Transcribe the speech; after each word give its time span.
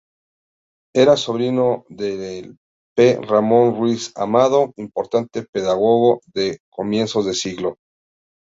Era 0.95 1.15
sobrino 1.15 1.85
del 1.87 2.57
P. 2.97 3.19
Ramón 3.21 3.75
Ruiz 3.79 4.11
Amado, 4.15 4.73
importante 4.77 5.43
pedagogo 5.43 6.21
de 6.33 6.57
comienzos 6.71 7.27
de 7.27 7.35
siglo. 7.35 7.77